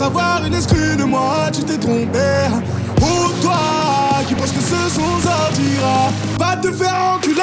penses 0.00 0.06
avoir 0.06 0.44
une 0.46 0.54
excuse 0.54 0.96
de 0.96 1.04
moi, 1.04 1.50
tu 1.52 1.62
t'es 1.62 1.78
trompé. 1.78 2.18
Oh 3.02 3.30
toi 3.42 4.22
qui 4.26 4.34
penses 4.34 4.52
que 4.52 4.60
ce 4.60 4.94
son 4.94 5.20
sortira, 5.20 6.10
va 6.38 6.56
te 6.56 6.72
faire 6.72 7.14
enculer, 7.14 7.42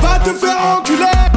va 0.00 0.18
te 0.18 0.30
faire 0.30 0.78
enculer. 0.78 1.35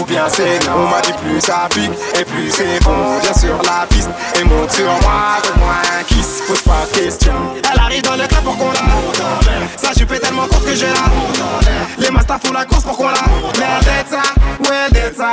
Ou 0.00 0.04
bien 0.04 0.24
c'est 0.28 0.58
non. 0.66 0.86
On 0.86 0.88
m'a 0.88 1.00
dit 1.00 1.12
plus 1.12 1.40
ça 1.40 1.68
pique 1.70 1.92
et 2.18 2.24
plus 2.24 2.50
c'est 2.50 2.82
bon. 2.82 3.18
Viens 3.22 3.34
sur 3.34 3.56
la 3.62 3.86
piste 3.86 4.10
et 4.38 4.44
monte 4.44 4.70
sur 4.72 4.86
moi. 4.86 5.38
De 5.44 5.58
moi 5.58 5.74
qui 6.06 6.22
se 6.22 6.42
pose 6.46 6.62
pas 6.62 6.86
de 6.92 6.98
question. 7.00 7.32
Elle 7.72 7.80
arrive 7.80 8.02
dans 8.02 8.16
le 8.16 8.26
club, 8.26 8.42
pourquoi 8.44 8.72
la 8.72 9.76
Sa 9.76 9.92
jupe 9.92 10.12
est 10.12 10.18
tellement 10.18 10.46
courte 10.46 10.64
que 10.64 10.74
j'ai 10.74 10.86
la 10.86 12.04
Les 12.04 12.10
masters 12.10 12.38
font 12.44 12.52
la 12.52 12.64
course, 12.64 12.84
pourquoi 12.84 13.12
la 13.12 13.58
Merde 13.58 14.06
ça, 14.08 14.22
ouais 14.70 14.90
d'être 14.90 15.16
ça. 15.16 15.28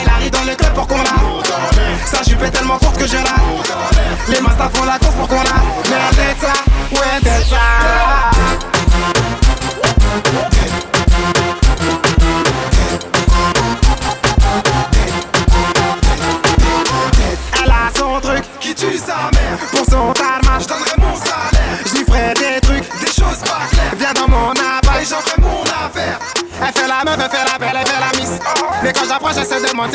Elle 0.00 0.08
arrive 0.08 0.30
dans 0.30 0.44
le 0.44 0.54
club, 0.54 0.72
pourquoi 0.74 0.98
la 0.98 2.06
Sa 2.06 2.22
jupe 2.22 2.42
est 2.42 2.50
tellement 2.50 2.78
courte 2.78 2.96
que 2.98 3.06
j'ai 3.06 3.18
la 3.18 4.34
Les 4.34 4.40
masters 4.40 4.70
font 4.72 4.84
la 4.84 4.98
course, 4.98 5.14
pourquoi 5.18 5.38
la 5.38 5.90
Merde 5.90 6.36
ça, 6.40 7.00
ouais 7.00 7.20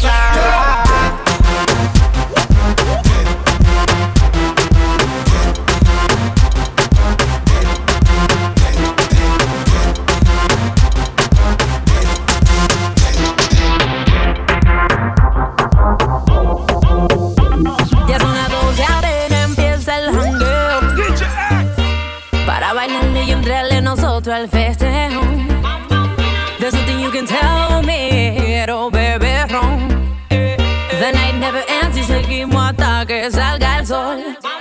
su 0.00 1.27
que 33.08 33.30
salga 33.30 33.78
el 33.78 33.86
sol. 33.86 34.57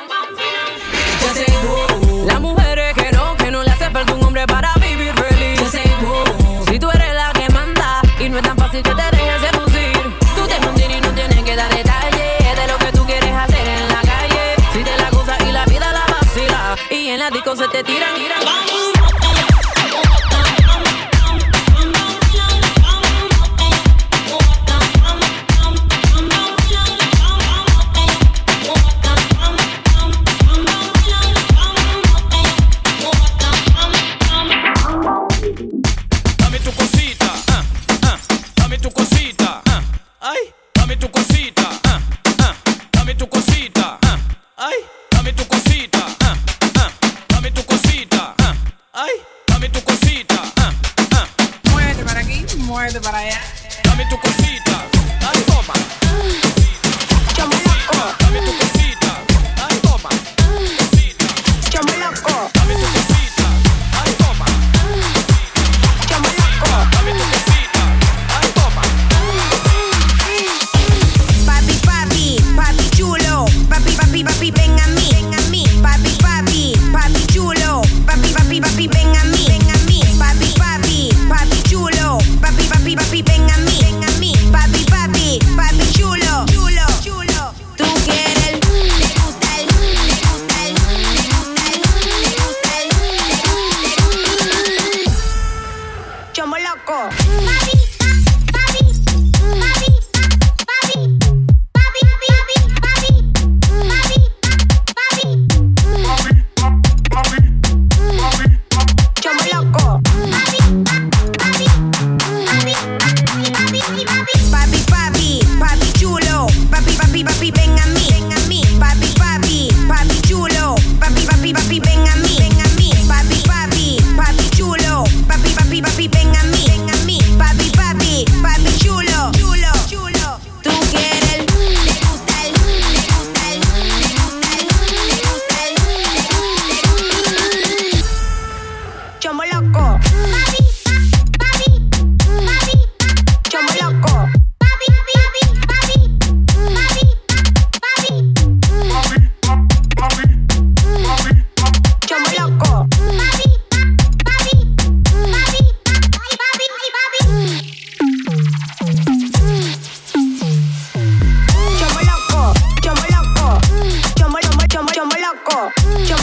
yo 166.07 166.16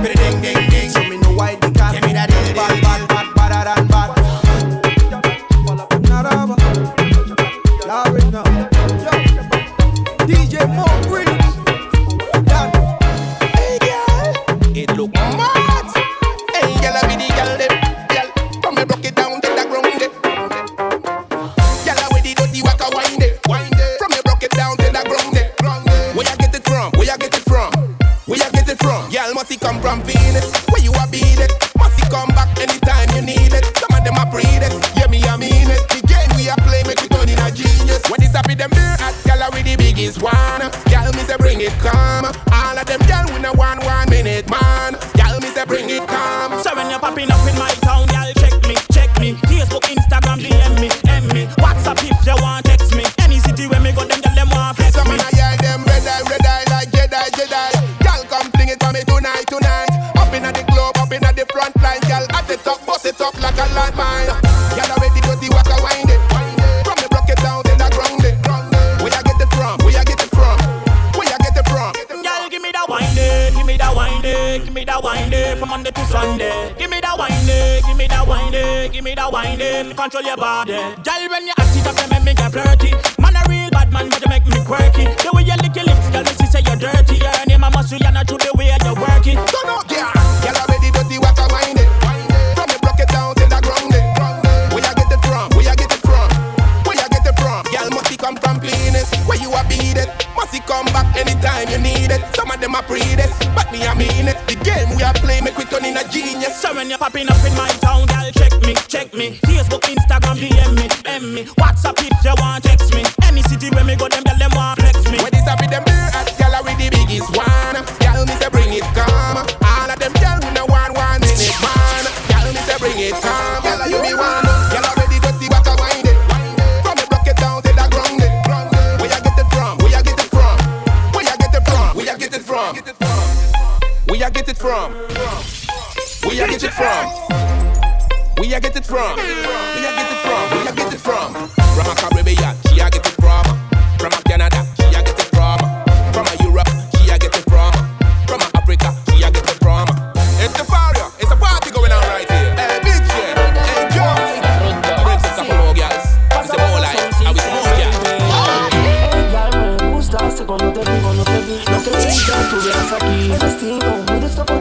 Put 0.00 0.10
a 0.10 0.14
ding, 0.14 0.40
ding, 0.40 0.70
ding. 0.70 0.90
Show 0.90 1.08
me 1.08 1.27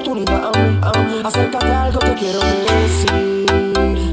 oportunidad 0.08 0.52
ah, 0.54 0.92
ah, 0.94 1.24
a. 1.24 1.28
Acércate 1.28 1.68
algo 1.68 2.00
que 2.00 2.14
quiero 2.16 2.40
decir. 2.40 3.46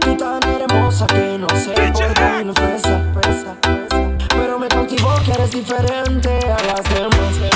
Tú 0.01 0.17
tan 0.17 0.43
hermosa 0.43 1.07
que 1.07 1.39
no 1.39 1.49
sé 1.51 1.73
por 1.93 2.15
qué 2.15 2.45
no 2.45 2.55
pesa, 2.55 3.01
pesa. 3.15 3.55
Pero 4.29 4.59
me 4.59 4.69
cautivó 4.69 5.15
que 5.25 5.33
eres 5.33 5.53
diferente 5.53 6.31
a 6.51 6.63
las 6.65 6.85
demás. 6.95 7.54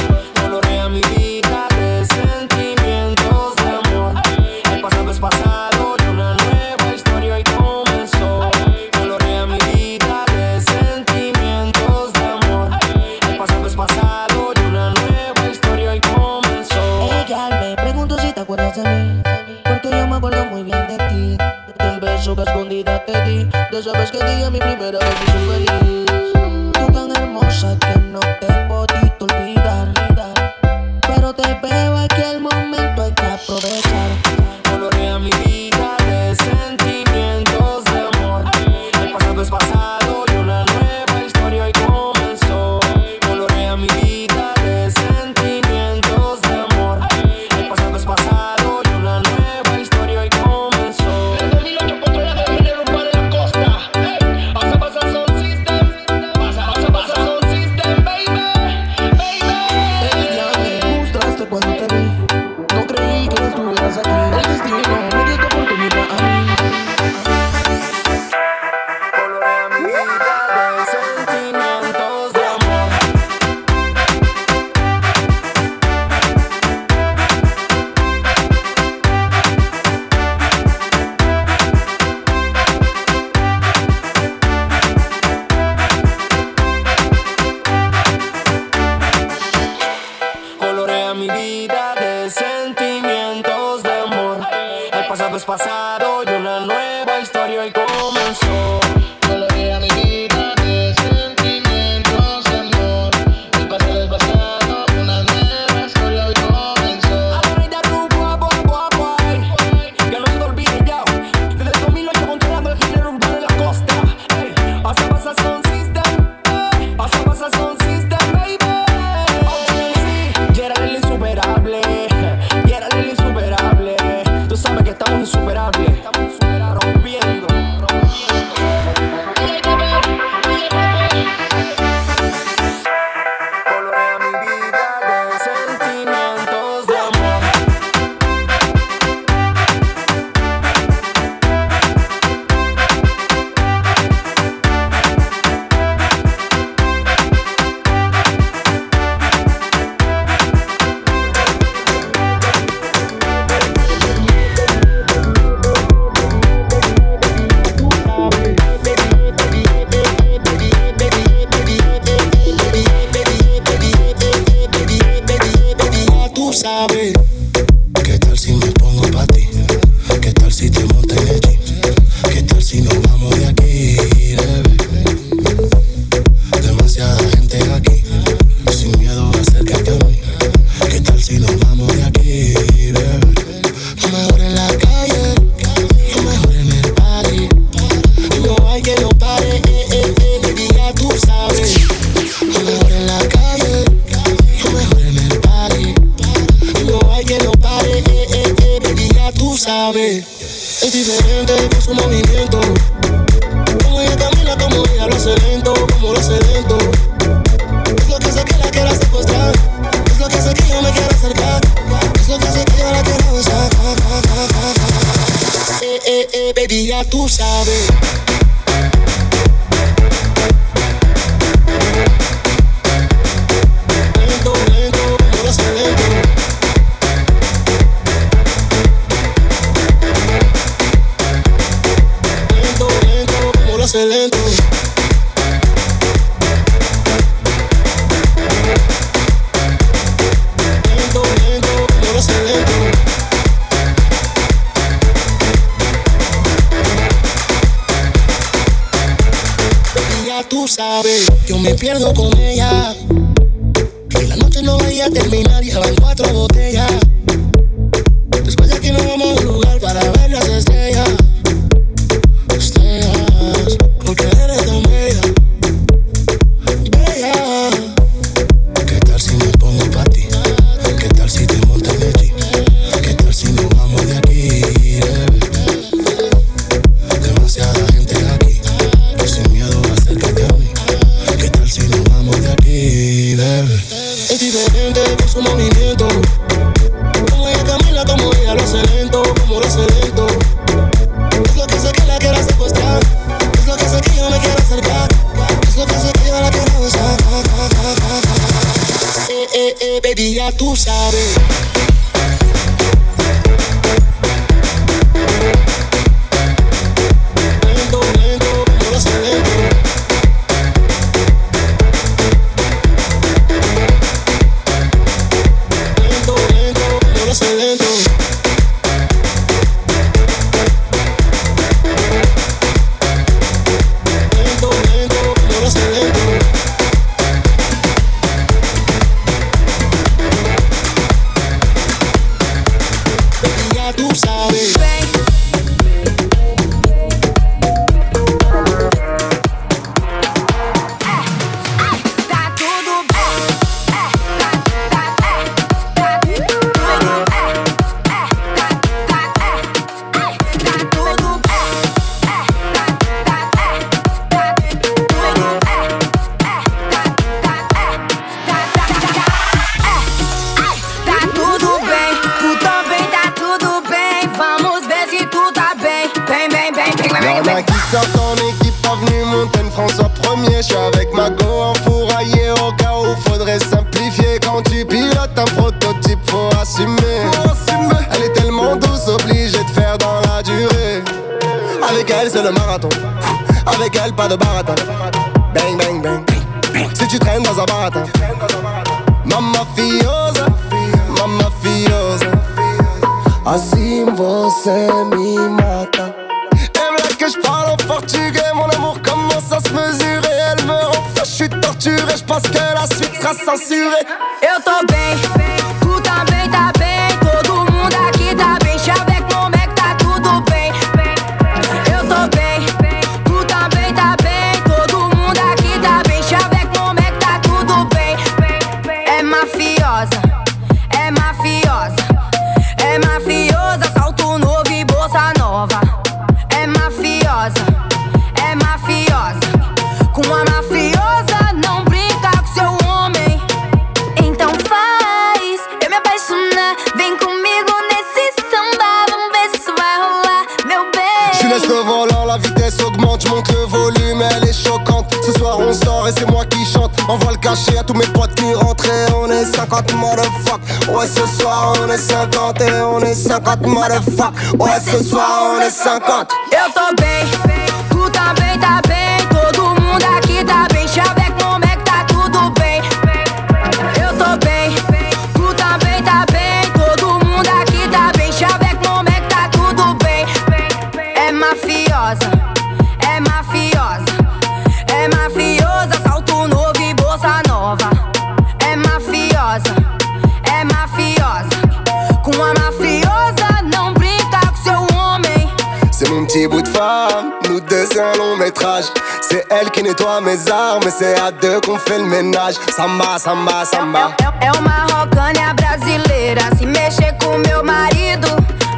de 486.47 486.69
femme, 486.69 487.33
nous 487.49 487.59
deux 487.61 487.85
c'est 487.91 488.01
un 488.01 488.15
long 488.17 488.37
métrage. 488.37 488.85
C'est 489.23 489.45
elle 489.51 489.71
qui 489.71 489.83
nettoie 489.83 490.21
mes 490.21 490.39
armes, 490.49 490.89
c'est 490.97 491.19
à 491.19 491.33
deux 491.33 491.61
qu'on 491.61 491.77
fait 491.79 491.99
le 491.99 492.05
ménage. 492.05 492.55
Samba, 492.77 493.19
samba, 493.19 493.65
samba. 493.65 494.15
É, 494.21 494.45
é, 494.45 494.49
é 494.49 494.53
uma 494.53 494.85
rocana 494.85 495.53
brasileira, 495.55 496.43
se 496.57 496.65
mexer 496.65 497.13
com 497.21 497.39
meu 497.39 497.65
marido, 497.65 498.29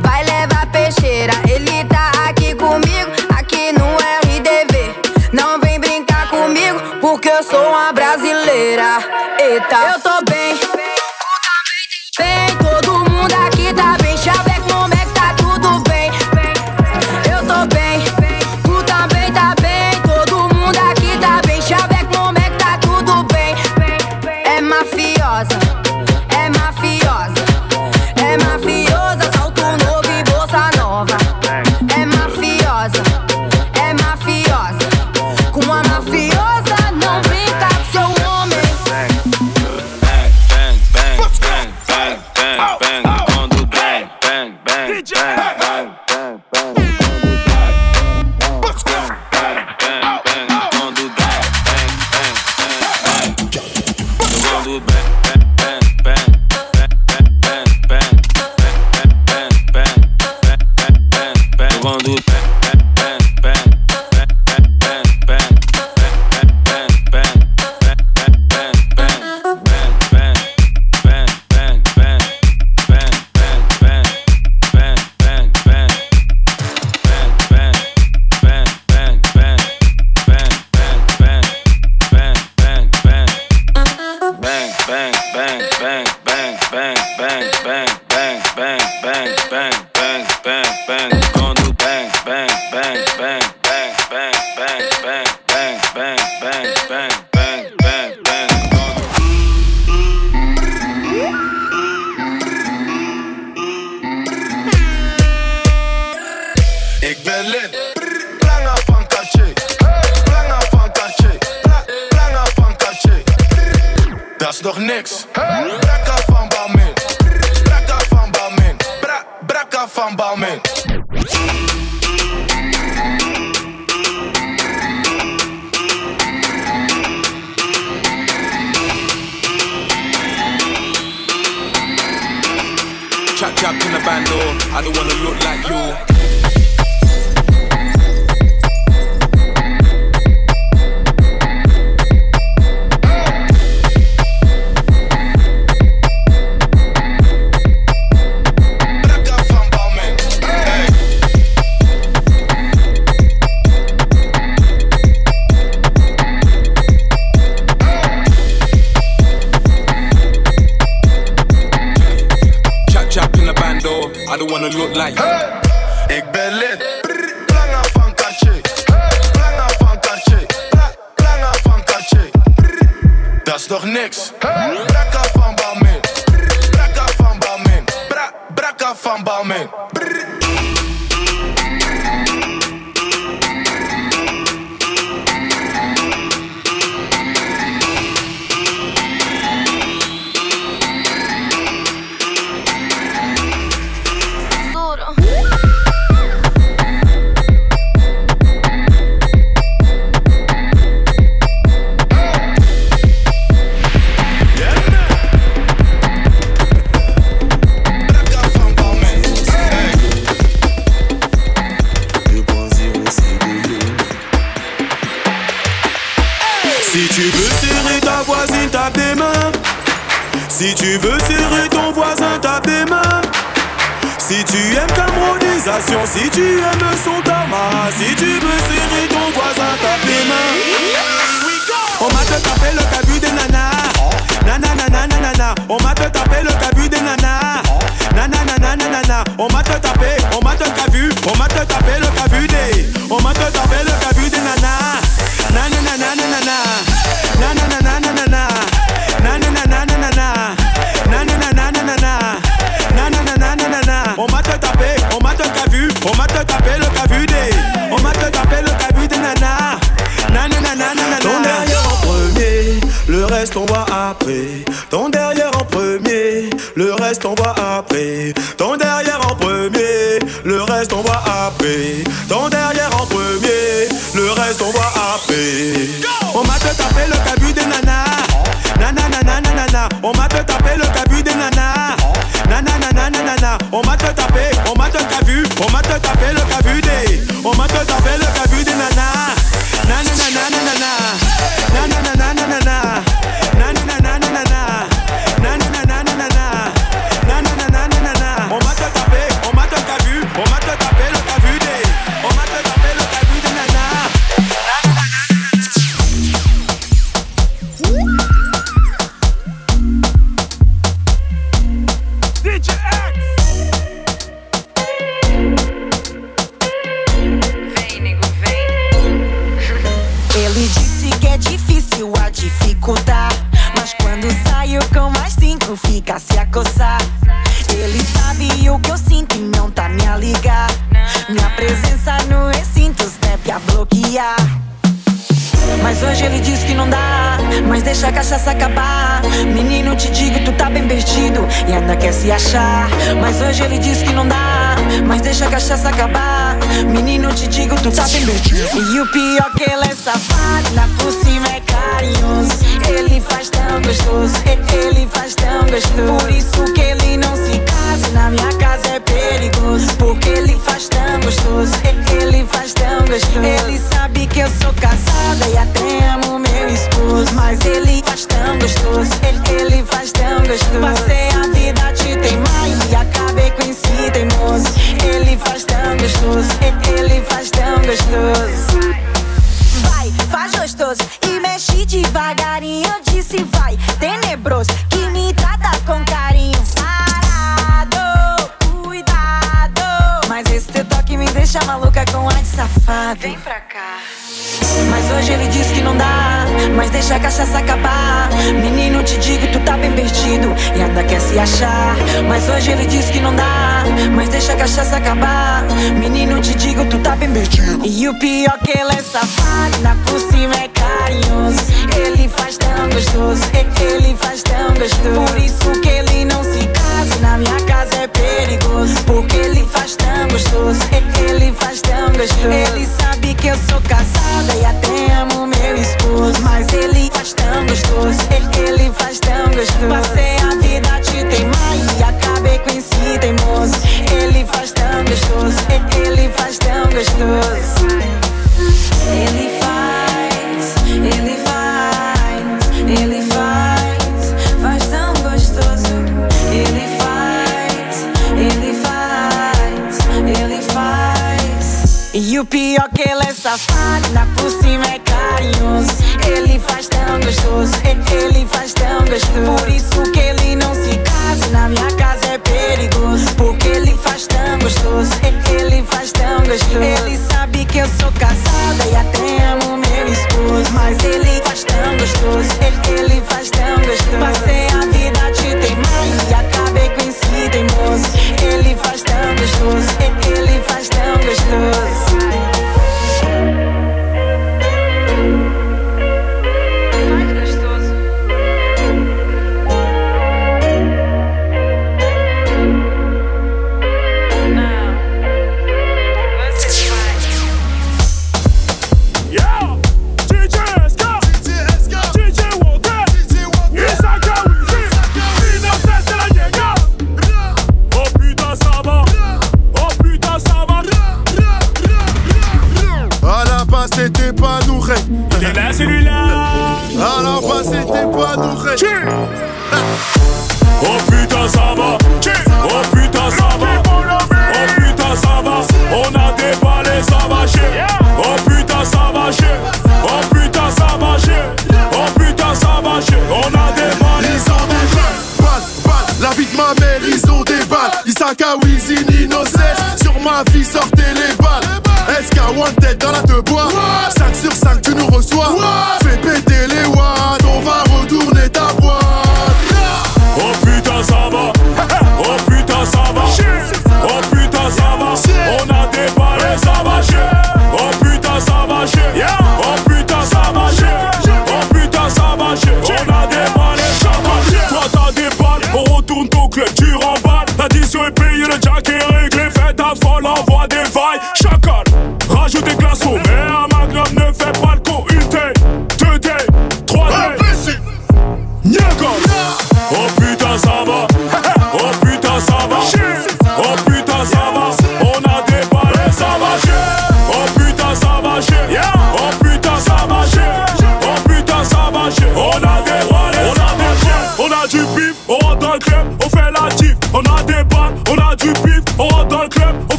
vai 0.00 0.24
levar 0.24 0.66
peixeira. 0.70 1.32
Ele 1.48 1.84
tá 1.86 2.12
aqui 2.28 2.54
comigo, 2.54 3.10
aqui 3.36 3.72
no 3.72 3.96
RDV. 3.96 4.94
Não 5.32 5.58
vem 5.60 5.80
brincar 5.80 6.30
comigo, 6.30 6.78
porque 7.00 7.28
eu 7.28 7.42
sou 7.42 7.70
uma 7.70 7.92
brasileira. 7.92 8.98
Eita, 9.40 9.76
eu 9.94 10.00
tô 10.00 10.30
bem. 10.30 10.58
Bem, 12.16 12.67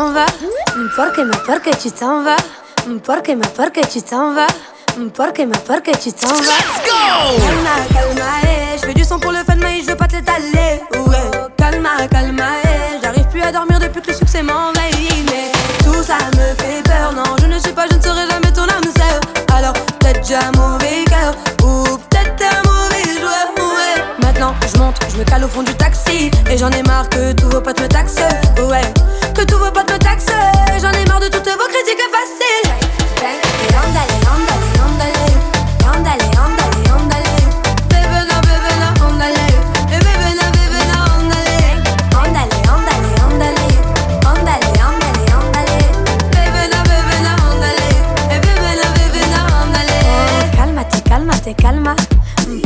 t'en 0.00 0.12
vas. 0.12 0.26
Porque 0.96 1.24
ma 1.24 1.36
porque 1.46 1.70
tu 1.76 1.90
t'en 1.90 2.22
vas. 2.22 2.36
Porque 3.04 3.36
ma 3.36 3.46
porque 3.48 3.82
tu 3.92 4.00
t'en 4.02 4.32
vas. 4.34 4.46
Porque 5.14 5.46
ma 5.46 5.58
porque 5.58 5.92
tu 6.02 6.12
t'en 6.12 6.28
vas. 6.28 6.56
Let's 6.60 6.78
go! 6.86 7.00
Calma, 7.44 7.74
calma, 7.92 8.30
eh. 8.44 8.78
Je 8.78 8.86
fais 8.86 8.94
du 8.94 9.04
son 9.04 9.18
pour 9.18 9.32
le 9.32 9.38
fun 9.44 9.56
mais 9.56 9.82
je 9.82 9.88
veux 9.88 9.96
pas 9.96 10.06
te 10.06 10.16
l'étaler. 10.16 10.80
Ouais. 11.06 11.30
Calma, 11.56 12.06
calma, 12.10 12.44
eh. 12.64 12.98
J'arrive 13.02 13.26
plus 13.26 13.42
à 13.42 13.52
dormir 13.52 13.78
depuis 13.78 14.00
que 14.00 14.08
le 14.08 14.16
succès 14.16 14.42
m'envahit. 14.42 15.30
Mais 15.30 15.52
tout 15.84 16.02
ça 16.02 16.16
me 16.36 16.46
fait 16.62 16.82
peur. 16.84 17.12
Non 17.12 17.36
je 17.40 17.46
ne 17.46 17.58
suis 17.58 17.72
pas, 17.72 17.86
je 17.90 17.96
ne 17.96 18.02
serai 18.02 18.26
jamais 18.26 18.52
ton 18.52 18.62
âme 18.62 18.90
sœur. 18.96 19.20
Alors 19.54 19.74
peut-être 19.74 20.26
j'ai 20.26 20.36
un 20.36 20.52
mauvais 20.52 21.04
cœur. 21.10 21.34
Ou 21.62 21.84
peut-être 22.08 22.36
t'es 22.36 22.46
un 22.46 22.62
mauvais 22.64 23.20
joueur. 23.20 23.46
Ouais. 23.58 24.02
Maintenant 24.22 24.54
je 24.72 24.78
monte, 24.78 24.96
je 25.12 25.18
me 25.18 25.24
cale 25.24 25.44
au 25.44 25.48
fond 25.48 25.62
du 25.62 25.74
taxi. 25.74 26.30
Et 26.50 26.56
j'en 26.56 26.70
ai 26.70 26.82
marre 26.84 27.08
que 27.10 27.32
tous 27.32 27.50
vos 27.50 27.60
potes 27.60 27.80
me 27.80 27.88
taxent. 27.88 28.24
Ouais 28.66 28.94
Que 29.34 29.44
tous 29.44 29.58
vos 29.58 29.70
potes 29.70 29.90
me 29.90 29.98
taxent 29.98 30.26
J'en 30.80 30.90
ai 30.92 31.04
marre 31.06 31.20
de 31.20 31.28
toutes 31.28 31.44
vos 31.46 31.68
critiques 31.68 32.02
faciles. 32.10 32.72
Et 33.22 33.74
andale, 33.76 34.14
andale, 34.32 34.66
andale. 34.84 35.26
Andale, 35.86 36.28
andale, 36.44 36.82
andale. 36.94 37.34
Bébé 37.88 38.20
na, 38.28 38.40
bébé 38.40 38.72
na, 38.80 38.88
andale. 39.06 39.46
Et 39.92 39.98
bébé 39.98 40.30
na, 40.34 40.46
bébé 40.50 40.80
na, 40.90 40.96
andale. 41.16 41.56
Andale, 42.18 42.56
andale, 42.74 43.08
andale. 43.24 43.66
Andale, 44.26 44.68
andale, 44.88 45.24
andale. 45.38 45.78
Bébé 46.32 46.62
na, 46.72 46.80
bébé 46.90 47.16
na, 47.22 47.32
andale. 47.50 47.86
Et 48.30 48.40
bébé 48.40 48.72
na, 48.80 48.86
bébé 48.96 49.22
na, 49.30 49.40
andale. 49.62 49.98
Cálmate, 50.56 50.98
cálmate, 51.04 51.52
calma. 51.56 51.94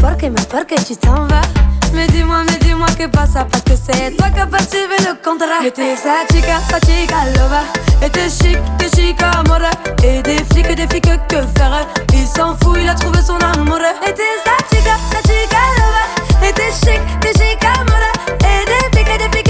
Porque 0.01 0.31
me, 0.31 0.41
porque 0.51 0.77
tu 0.87 0.97
t'en 0.97 1.27
vas. 1.27 1.49
Mais 1.93 2.07
dis-moi, 2.09 2.43
mais 2.47 2.59
que 2.95 3.07
pasa 3.07 3.45
Parce 3.45 3.63
que 3.63 3.73
c'est 3.77 4.17
toi 4.17 4.29
qui 4.31 4.41
as 4.41 4.47
perçuvé 4.47 4.97
le 5.01 5.15
contrat. 5.23 5.61
Mais 5.63 5.71
t'es 5.71 5.97
sa 5.97 6.27
chica, 6.33 6.59
sa 6.71 6.79
chica 6.81 7.17
loba 7.37 7.63
Et 8.03 8.11
t'es 8.11 8.29
chic, 8.29 8.59
t'es 8.79 8.89
chic 8.95 9.21
amore. 9.23 9.69
Et 10.03 10.23
des 10.23 10.45
flics 10.45 10.67
et 10.71 10.75
des 10.75 10.87
filles 10.87 11.01
que, 11.01 11.37
faire? 11.57 11.87
Il 12.13 12.27
s'en 12.27 12.57
fout, 12.63 12.79
il 12.81 12.89
a 12.89 12.95
trouvé 12.95 13.21
son 13.23 13.37
amour. 13.37 13.79
Et 14.07 14.13
t'es 14.13 14.23
sa 14.45 14.57
chica, 14.77 14.97
sa 15.11 15.19
chica 15.23 16.47
Et 16.47 16.53
t'es 16.53 16.71
chic, 16.73 17.01
t'es 17.21 17.33
chic 17.39 17.65
amore. 17.65 18.13
Et 18.41 18.65
des 18.67 18.97
flics 18.97 19.15
et 19.15 19.19
des 19.19 19.37
filles 19.37 19.44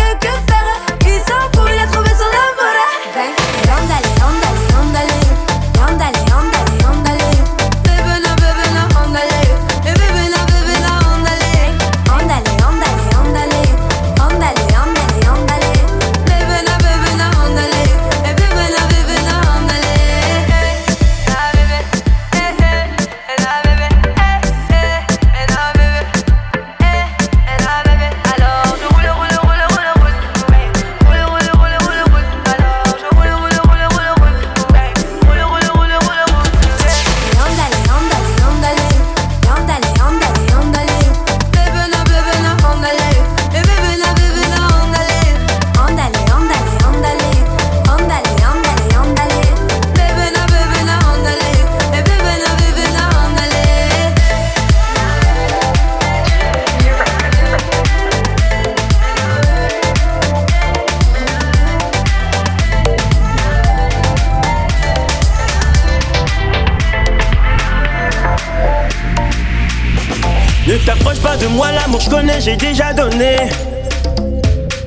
de 71.44 71.48
moi, 71.48 71.66
l'amour 71.72 72.00
je 72.00 72.08
connais, 72.08 72.40
j'ai 72.40 72.56
déjà 72.56 72.92
donné. 72.94 73.36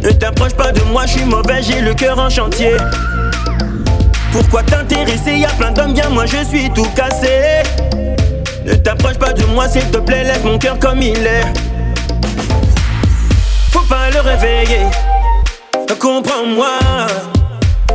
Ne 0.01 0.09
t'approche 0.11 0.53
pas 0.53 0.71
de 0.71 0.81
moi, 0.91 1.05
je 1.05 1.11
suis 1.11 1.25
mauvais, 1.25 1.61
j'ai 1.61 1.81
le 1.81 1.93
cœur 1.93 2.17
en 2.17 2.29
chantier. 2.29 2.77
Pourquoi 4.31 4.63
t'intéresser, 4.63 5.37
y 5.37 5.45
a 5.45 5.49
plein 5.49 5.71
d'hommes 5.71 5.93
bien, 5.93 6.09
moi 6.09 6.25
je 6.25 6.43
suis 6.43 6.69
tout 6.71 6.87
cassé. 6.95 7.63
Ne 8.65 8.73
t'approche 8.73 9.17
pas 9.17 9.33
de 9.33 9.45
moi, 9.45 9.67
s'il 9.67 9.85
te 9.91 9.97
plaît, 9.97 10.23
laisse 10.23 10.43
mon 10.43 10.57
cœur 10.57 10.79
comme 10.79 11.01
il 11.01 11.27
est. 11.27 11.45
Faut 13.71 13.87
pas 13.87 14.09
le 14.09 14.21
réveiller, 14.21 14.87
comprends-moi. 15.99 16.79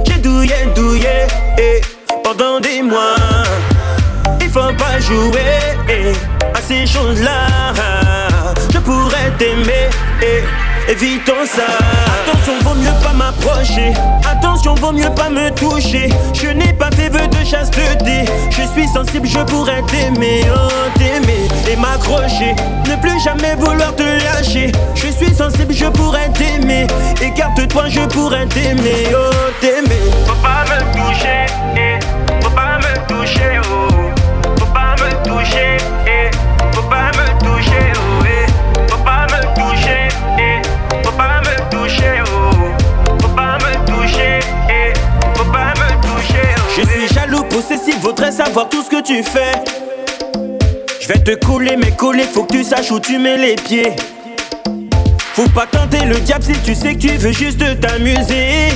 J'ai 0.06 0.18
douillé, 0.18 0.54
douillé, 0.74 1.26
eh, 1.58 1.80
pendant 2.22 2.60
des 2.60 2.82
mois. 2.82 3.16
Il 4.40 4.50
faut 4.50 4.72
pas 4.78 5.00
jouer 5.00 5.74
à 6.54 6.60
ces 6.60 6.86
choses-là. 6.86 8.01
Je 8.72 8.78
pourrais 8.78 9.30
t'aimer, 9.38 9.90
évitons 10.88 11.44
ça. 11.46 11.66
Attention, 12.24 12.52
vaut 12.62 12.74
mieux 12.74 13.02
pas 13.02 13.12
m'approcher. 13.12 13.92
Attention, 14.30 14.74
vaut 14.74 14.92
mieux 14.92 15.10
pas 15.14 15.28
me 15.28 15.50
toucher. 15.50 16.08
Je 16.32 16.48
n'ai 16.48 16.72
pas 16.72 16.90
fait 16.90 17.10
vœu 17.10 17.26
de 17.28 17.44
chasteté. 17.44 18.24
Je 18.50 18.62
suis 18.72 18.88
sensible, 18.88 19.26
je 19.28 19.40
pourrais 19.40 19.82
t'aimer, 19.82 20.44
oh, 20.54 20.68
t'aimer 20.98 21.48
et 21.70 21.76
m'accrocher. 21.76 22.54
Ne 22.88 22.96
plus 22.96 23.20
jamais 23.22 23.54
vouloir 23.56 23.94
te 23.94 24.02
lâcher. 24.02 24.72
Je 24.94 25.08
suis 25.08 25.34
sensible, 25.34 25.74
je 25.74 25.86
pourrais 25.86 26.30
t'aimer. 26.30 26.86
Écarte-toi, 27.20 27.84
je 27.88 28.00
pourrais 28.00 28.46
t'aimer, 28.46 29.06
oh, 29.14 29.30
t'aimer. 29.60 30.10
Faut 30.26 30.34
pas 30.36 30.64
me 30.64 30.80
toucher, 30.92 31.46
eh, 31.76 31.98
faut 32.42 32.50
pas 32.50 32.78
me 32.78 33.06
toucher, 33.06 33.60
oh. 33.64 33.88
Faut 34.58 34.66
pas 34.66 34.94
me 34.96 35.28
toucher, 35.28 35.76
eh. 36.06 36.30
Possessif, 47.72 47.98
voudrais 48.00 48.32
savoir 48.32 48.68
tout 48.68 48.82
ce 48.82 48.88
que 48.88 49.02
tu 49.02 49.22
fais. 49.22 49.52
Je 51.00 51.08
vais 51.08 51.18
te 51.18 51.34
coller, 51.44 51.76
mais 51.76 51.90
coller, 51.92 52.24
faut 52.24 52.44
que 52.44 52.56
tu 52.56 52.64
saches 52.64 52.90
où 52.90 53.00
tu 53.00 53.18
mets 53.18 53.36
les 53.36 53.54
pieds. 53.56 53.92
Faut 55.34 55.48
pas 55.48 55.66
tenter 55.66 56.04
le 56.04 56.16
diable 56.16 56.44
si 56.44 56.52
tu 56.64 56.74
sais 56.74 56.94
que 56.94 57.00
tu 57.00 57.16
veux 57.16 57.32
juste 57.32 57.80
t'amuser. 57.80 58.68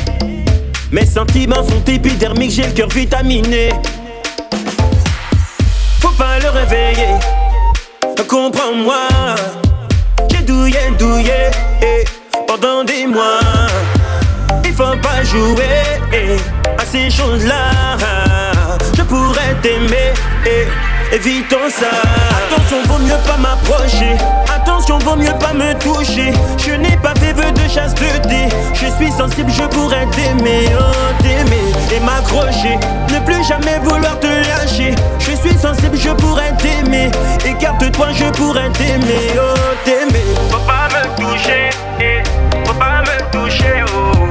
Mes 0.91 1.07
sentiments 1.07 1.65
sont 1.65 1.83
épidermiques, 1.87 2.53
j'ai 2.53 2.63
le 2.63 2.73
cœur 2.73 2.89
vitaminé. 2.89 3.71
Faut 6.01 6.15
pas 6.17 6.39
le 6.39 6.49
réveiller, 6.49 7.15
comprends-moi. 8.29 9.09
J'ai 10.31 10.43
douillé, 10.43 10.79
douillé, 10.99 11.51
eh, 11.83 12.05
pendant 12.47 12.85
des 12.85 13.07
mois. 13.07 13.41
Il 14.65 14.73
faut 14.73 14.97
pas 15.03 15.23
jouer 15.23 15.83
eh, 16.13 16.37
à 16.81 16.85
ces 16.85 17.11
choses-là. 17.11 18.26
Je 18.97 19.03
pourrais 19.03 19.55
t'aimer, 19.63 20.15
évitons 21.13 21.69
ça. 21.69 21.91
Attention, 22.39 22.79
vaut 22.87 22.99
mieux 22.99 23.21
pas 23.27 23.37
m'approcher. 23.37 24.17
Attention, 24.55 24.99
vaut 25.01 25.17
mieux 25.17 25.35
pas 25.39 25.53
me 25.53 25.75
toucher. 25.79 26.33
Je 26.57 26.73
n'ai 26.73 26.97
pas 26.97 27.15
fait 27.17 27.35
vœu 27.35 27.53
de 27.53 27.69
chasteté. 27.69 28.49
Je 28.73 28.87
suis 28.87 29.13
sensible, 29.13 29.51
je 29.51 29.65
pourrais 29.65 30.07
t'aimer, 30.07 30.69
oh 30.81 31.23
t'aimer 31.23 31.73
et 31.95 32.01
m'accrocher. 32.01 32.79
Ne 33.13 33.19
plus 33.21 33.45
jamais 33.45 33.79
vouloir 33.83 34.19
te 34.19 34.27
lâcher. 34.27 34.95
Je 35.19 35.33
suis 35.33 35.59
sensible, 35.59 35.97
je 35.99 36.11
pourrais 36.11 36.55
t'aimer. 36.57 37.11
Écarte-toi, 37.45 38.09
je 38.15 38.25
pourrais 38.39 38.71
t'aimer, 38.71 39.29
oh 39.37 39.55
t'aimer. 39.85 40.25
Faut 40.51 40.59
pas 40.61 40.89
me 40.89 41.05
toucher, 41.21 41.69
eh. 42.01 42.23
faut 42.65 42.75
pas 42.75 43.03
me 43.03 43.31
toucher, 43.31 43.85
oh. 43.95 44.27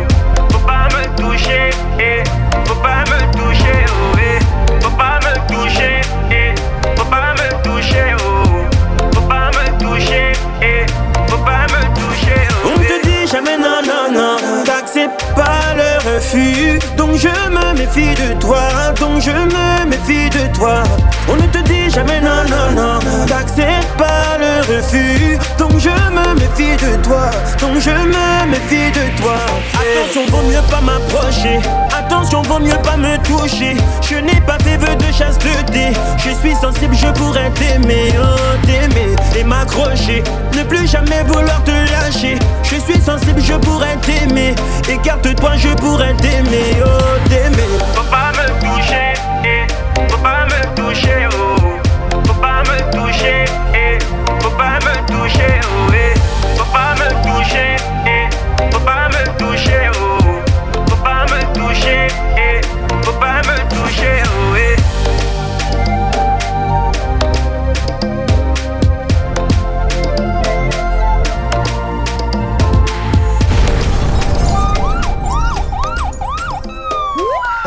Faut 0.52 0.60
pas 0.60 0.88
me 0.96 1.22
toucher, 1.22 1.70
eh. 2.00 2.24
faut 2.66 2.76
pas 2.76 3.04
me 3.06 3.32
toucher, 3.34 3.55
jamais 13.36 13.58
non, 13.58 13.82
non, 13.86 14.06
non. 14.18 14.64
T'acceptes 14.64 15.26
pas 15.36 15.74
le 15.76 15.92
refus. 16.10 16.80
Donc 16.96 17.16
je 17.18 17.28
me 17.28 17.78
méfie 17.78 18.16
de 18.16 18.40
toi. 18.40 18.62
Donc 19.00 19.22
je 19.22 19.32
me 19.32 19.86
méfie 19.90 20.30
de 20.30 20.54
toi. 20.56 20.84
On 21.28 21.36
ne 21.36 21.48
te 21.48 21.58
dit 21.70 21.90
jamais 21.90 22.22
non, 22.22 22.44
non, 22.50 22.68
non. 22.80 23.26
T'acceptes 23.28 23.98
pas 23.98 24.35
Donc 25.58 25.80
je 25.80 25.90
me 25.90 26.34
méfie 26.36 26.76
de 26.76 27.02
toi. 27.02 27.30
Donc 27.62 27.80
je 27.80 27.92
me 27.92 28.46
méfie 28.52 28.92
de 28.92 29.22
toi. 29.22 29.36
Attention, 29.74 30.26
vaut 30.30 30.44
mieux 30.50 30.62
pas 30.70 30.82
m'approcher. 30.82 31.60
Attention, 31.98 32.42
vaut 32.42 32.60
mieux 32.60 32.78
pas 32.84 32.98
me 32.98 33.16
toucher. 33.24 33.78
Je 34.02 34.16
n'ai 34.16 34.42
pas 34.42 34.58
fait 34.60 34.76
vœu 34.76 34.94
de 34.98 35.14
chasse 35.14 35.38
de. 35.40 35.46
Je 36.18 36.32
suis 36.32 36.56
sensible, 36.56 36.94
je 36.94 37.08
pourrais 37.08 37.50
t'aimer, 37.52 38.12
oh 38.20 38.66
t'aimer 38.66 39.16
et 39.38 39.44
m'accrocher. 39.46 40.24
Ne 40.58 40.64
plus 40.64 40.88
jamais 40.88 41.24
vouloir 41.24 41.64
te 41.64 41.72
lâcher. 41.72 42.38
Je 42.64 42.76
suis 42.76 43.02
sensible, 43.02 43.42
je 43.42 43.54
pourrais 43.54 43.96
t'aimer. 43.98 44.56
Écarte-toi, 44.90 45.52
je 45.56 45.70
pourrais 45.70 46.14
t'aimer, 46.16 46.84
oh 46.86 47.30
t'aimer. 47.30 47.70
Faut 47.94 48.04
pas 48.12 48.32
me 48.34 48.48
toucher. 48.60 49.14
Faut 50.10 50.18
pas 50.18 50.46
me 50.46 50.76
toucher, 50.76 51.28
oh. 51.32 51.62
Faut 52.26 52.34
pas 52.34 52.62
me 52.64 52.92
toucher, 52.92 53.46
pas 54.58 54.80
me 54.80 54.96
toucher, 55.08 55.60
oh, 55.64 55.94
eh. 55.94 56.14
Faut 56.58 56.72
pas 56.72 56.94
me 56.96 57.10
toucher, 57.24 57.76
eh. 58.08 58.30
Faut 58.72 58.80
pas 58.80 59.10
me 59.10 59.24
toucher, 59.38 59.90
oh. 59.96 60.18
Faut 60.90 61.04
pas 61.04 61.26
me 61.26 61.54
toucher, 61.54 62.08
eh. 62.38 62.62
Faut 63.04 63.14
pas 63.20 63.42
me 63.48 63.58
toucher, 63.70 64.24
oh, 64.26 64.56
eh. 64.56 64.76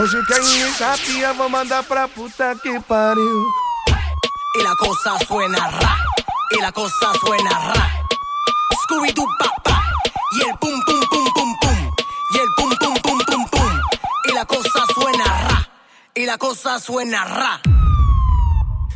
Hoje 0.00 0.18
vou 1.36 1.48
mandar 1.48 1.82
pra 1.84 2.06
puta 2.06 2.54
que 2.54 2.80
pariu. 2.80 3.44
y 4.58 4.62
la 4.62 4.74
cosa 4.76 5.18
suena 5.26 5.70
ra, 5.70 5.97
y 6.50 6.60
la 6.60 6.72
cosa 6.72 7.12
suena 7.20 7.50
ra. 7.50 8.04
Scooby 8.82 9.12
Doo 9.12 9.26
pa 9.38 9.50
pa, 9.62 9.82
y 10.32 10.48
el 10.48 10.58
pum 10.58 10.82
pum 10.86 11.00
pum 11.10 11.24
pum 11.34 11.56
pum, 11.60 11.90
y 12.34 12.38
el 12.38 12.48
pum 12.56 12.70
pum 12.80 12.94
pum 13.02 13.18
pum 13.26 13.44
pum, 13.50 13.80
y 14.24 14.34
la 14.34 14.44
cosa 14.44 14.84
suena 14.94 15.24
ra, 15.24 15.68
y 16.14 16.24
la 16.24 16.38
cosa 16.38 16.78
suena 16.80 17.24
ra. 17.24 17.60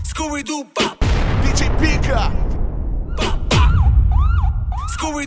Scooby 0.05 0.43
Doo 0.43 0.65
pa, 0.73 0.97
DJ 1.43 1.71
Pika, 1.81 2.33
pa 3.17 3.39
pa, 3.49 3.73
Scooby 4.95 5.27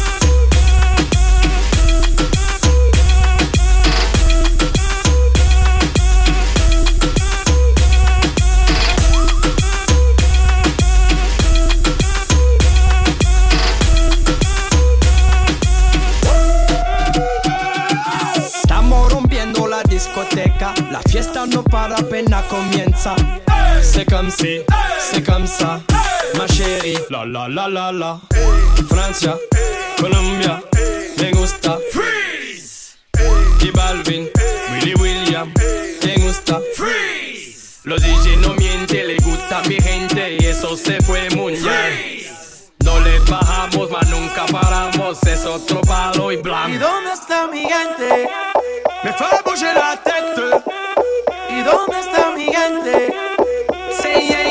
fiesta 21.21 21.45
no 21.45 21.63
para 21.63 21.95
apenas 21.95 22.43
comienza. 22.45 23.15
Hey. 23.47 23.83
C'est 23.83 24.05
comme 24.05 24.31
si, 24.31 24.61
c'est 24.99 25.23
comme 25.23 25.45
ça, 25.45 25.79
ma 26.37 26.47
chérie. 26.47 26.97
La 27.09 27.25
la 27.25 27.47
la 27.47 27.67
la 27.67 27.91
la. 27.91 28.19
Francia, 28.89 29.37
Colombia, 29.99 30.61
me 31.19 31.31
gusta. 31.31 31.77
Freeze. 31.91 32.97
Y 33.61 33.71
Balvin, 33.71 34.29
Willy 34.71 34.95
William, 34.95 35.53
me 36.03 36.15
gusta. 36.25 36.59
Freeze. 36.75 37.79
Los 37.83 38.01
DJ 38.01 38.37
no 38.37 38.53
mienten, 38.55 39.07
le 39.07 39.17
gusta 39.17 39.61
mi 39.67 39.79
gente 39.79 40.37
y 40.39 40.45
eso 40.45 40.75
se 40.75 41.01
fue 41.01 41.29
muy 41.35 41.53
bien. 41.53 42.21
No 42.83 42.99
le 42.99 43.19
bajamos, 43.19 43.91
mas 43.91 44.09
nunca 44.09 44.45
paramos, 44.51 45.21
es 45.23 45.45
otro 45.45 45.81
palo 45.81 46.31
y 46.31 46.37
blanco. 46.37 46.69
¿Y 46.69 46.77
dónde 46.77 47.13
está 47.13 47.47
mi 47.47 47.59
gente? 47.59 48.27
Me 49.03 49.13
fue 49.13 49.27
a 49.27 49.73
la 49.73 50.03
tele. 50.03 50.20
¿Dónde 51.71 51.99
está 51.99 52.31
mi 52.31 52.45
gente? 52.45 53.13
Sí, 54.01 54.09
yeah, 54.27 54.43
yeah. 54.43 54.50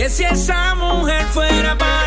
que 0.00 0.08
si 0.08 0.24
esa 0.24 0.74
mujer 0.76 1.26
fuera 1.26 1.76
para 1.76 1.99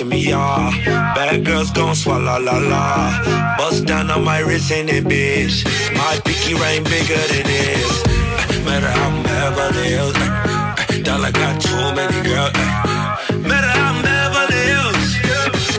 shimmy 0.00 0.30
ya. 0.32 0.70
Bad 1.14 1.44
girls 1.44 1.70
gon' 1.70 1.94
swallow 1.94 2.38
la 2.40 2.56
la. 2.72 3.56
Bust 3.58 3.84
down 3.84 4.10
on 4.10 4.24
my 4.24 4.40
wrist 4.40 4.70
in 4.70 4.88
it, 4.88 5.04
bitch. 5.04 5.64
My 5.94 6.18
pinky 6.24 6.54
ring 6.54 6.84
bigger 6.84 7.22
than 7.30 7.44
this. 7.44 8.02
Uh, 8.08 8.64
matter 8.64 8.90
how 8.96 9.08
I'm 9.10 9.22
Beverly 9.22 9.88
Hills. 9.92 10.16
Uh, 10.16 10.74
uh, 10.80 11.02
dollar 11.04 11.32
got 11.32 11.60
too 11.60 11.84
many 11.98 12.18
girls. 12.24 12.52
Uh, 12.54 13.36
matter 13.50 13.72
how 13.76 13.92
I'm 13.92 14.00
Beverly 14.00 14.62
Hills. 14.72 15.08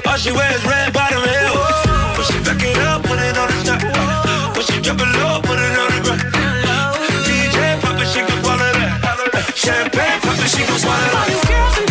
All 0.06 0.18
she 0.18 0.32
wears 0.32 0.64
red 0.70 0.94
bottom 0.94 1.24
heels. 1.34 1.82
When 2.16 2.26
she 2.30 2.38
back 2.46 2.62
it 2.62 2.78
up, 2.78 3.02
put 3.02 3.18
it 3.18 3.38
on 3.42 3.48
the 3.50 3.60
top. 3.66 3.82
When 4.56 4.64
she 4.70 4.78
drop 4.86 5.02
it 5.02 5.12
low, 5.18 5.42
put 5.42 5.58
it 5.58 5.78
on 5.82 5.90
the 5.94 6.00
ground. 6.06 6.22
Uh, 6.70 6.94
DJ 7.26 7.58
pop 7.82 7.98
it, 7.98 8.08
she 8.14 8.22
gon' 8.22 8.38
swallow 8.44 8.72
that. 8.78 9.34
Uh, 9.34 9.42
champagne 9.64 10.20
pop 10.22 10.38
it, 10.38 10.50
she 10.54 10.62
gon' 10.68 10.78
swallow 10.78 11.10
that. 11.10 11.91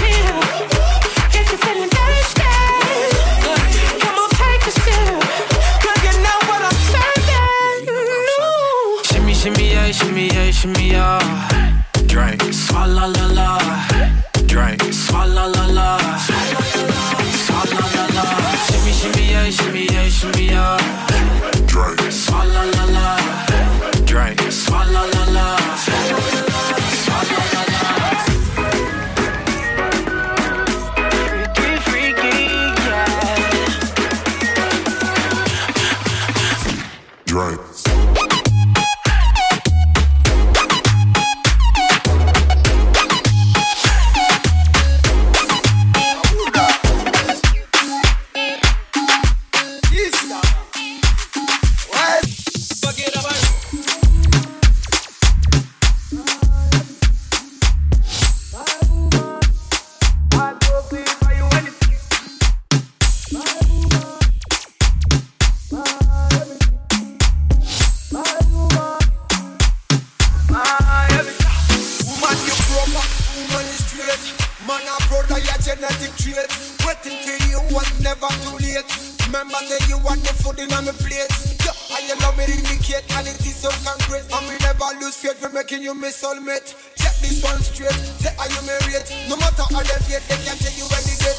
Remember 79.31 79.63
that 79.71 79.87
you 79.87 79.95
want 80.03 80.19
the 80.27 80.35
food 80.43 80.59
in 80.59 80.75
on 80.75 80.83
the 80.83 80.91
plate. 80.91 81.31
Yeah, 81.63 81.71
and 81.95 82.03
you 82.03 82.19
love 82.19 82.35
me 82.35 82.51
indicate, 82.51 83.07
and 83.15 83.31
it 83.31 83.39
is 83.47 83.63
so 83.63 83.71
concrete. 83.87 84.27
And 84.27 84.43
we 84.51 84.59
never 84.59 84.91
lose 84.99 85.15
faith 85.23 85.39
for 85.39 85.55
making 85.55 85.87
you 85.87 85.95
my 85.95 86.11
soulmate. 86.11 86.75
Check 86.99 87.15
this 87.23 87.39
one 87.39 87.63
straight. 87.63 87.95
Say 88.19 88.35
are 88.35 88.51
you 88.51 88.59
married? 88.67 89.07
No 89.31 89.39
matter 89.39 89.63
how 89.71 89.87
they 89.87 90.03
get, 90.11 90.27
they 90.27 90.35
can't 90.43 90.59
take 90.59 90.75
you 90.75 90.83
any 90.91 91.15
date. 91.23 91.39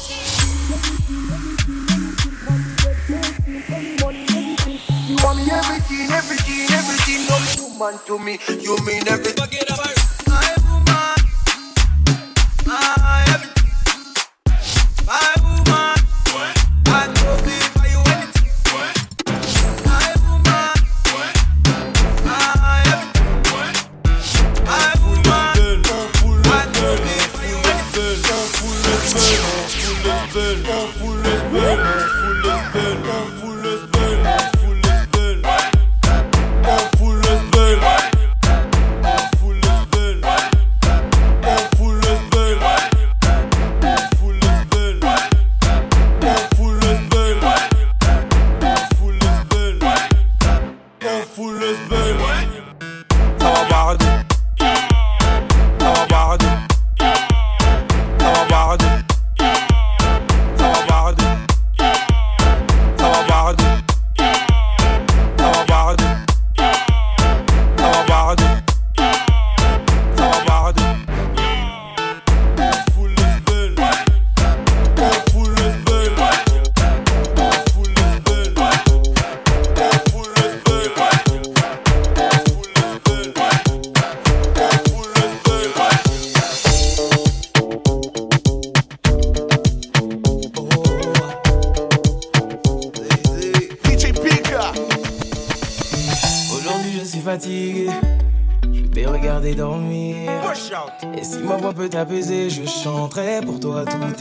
You 5.04 5.16
want 5.20 5.44
me 5.44 5.52
everything, 5.52 6.08
everything, 6.16 6.72
everything, 6.72 7.28
no 7.28 7.36
man 7.76 8.00
to 8.08 8.16
me. 8.16 8.40
You 8.56 8.72
mean 8.88 9.04
everything. 9.04 10.11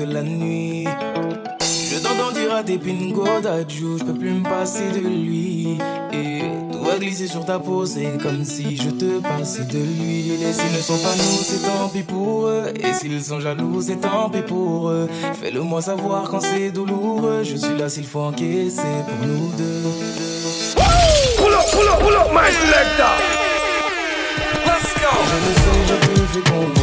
la 0.05 0.23
nuit. 0.23 0.85
Je 1.91 1.99
t'entends 1.99 2.31
dire 2.31 2.53
à 2.53 2.63
tes 2.63 2.77
bingos 2.77 3.41
d'adjou, 3.41 3.97
je 3.97 4.03
peux 4.05 4.13
plus 4.13 4.31
me 4.31 4.43
passer 4.43 4.91
de 4.91 4.99
lui. 4.99 5.77
Et 6.13 6.41
tout 6.71 6.83
va 6.83 6.97
glisser 6.97 7.27
sur 7.27 7.45
ta 7.45 7.59
peau, 7.59 7.85
c'est 7.85 8.17
comme 8.21 8.43
si 8.43 8.77
je 8.77 8.89
te 8.89 9.19
passais 9.19 9.65
de 9.65 9.77
lui. 9.77 10.31
Et 10.31 10.53
s'ils 10.53 10.71
ne 10.71 10.81
sont 10.81 10.97
pas 10.97 11.15
nous, 11.15 11.43
c'est 11.43 11.61
tant 11.65 11.89
pis 11.89 12.03
pour 12.03 12.47
eux. 12.47 12.73
Et 12.75 12.93
s'ils 12.93 13.23
sont 13.23 13.39
jaloux, 13.39 13.81
c'est 13.81 14.01
tant 14.01 14.29
pis 14.29 14.41
pour 14.41 14.89
eux. 14.89 15.09
Fais-le 15.41 15.61
moi 15.61 15.81
savoir 15.81 16.29
quand 16.29 16.41
c'est 16.41 16.71
douloureux. 16.71 17.43
Je 17.43 17.57
suis 17.57 17.77
là 17.77 17.89
s'il 17.89 18.05
faut 18.05 18.21
encaisser 18.21 18.81
pour 19.07 19.27
nous 19.27 19.51
deux. 19.57 19.81
Pull 21.37 21.53
up, 21.53 21.65
pull 21.71 21.87
up, 21.87 21.99
pull 21.99 22.15
up, 22.15 22.31
my 22.33 22.51
selector! 22.51 23.15
Let's 24.65 24.93
go! 25.01 25.11
Je 25.87 26.39
je 26.39 26.80